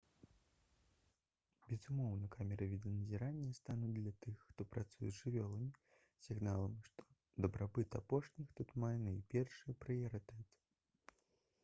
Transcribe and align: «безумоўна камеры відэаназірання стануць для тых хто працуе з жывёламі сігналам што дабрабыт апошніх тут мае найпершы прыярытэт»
«безумоўна 1.71 2.29
камеры 2.35 2.65
відэаназірання 2.71 3.51
стануць 3.59 3.91
для 3.97 4.13
тых 4.25 4.39
хто 4.47 4.67
працуе 4.75 5.11
з 5.11 5.13
жывёламі 5.19 5.69
сігналам 6.27 6.73
што 6.87 7.07
дабрабыт 7.47 7.97
апошніх 8.01 8.47
тут 8.61 8.75
мае 8.85 8.95
найпершы 9.09 9.79
прыярытэт» 9.85 10.49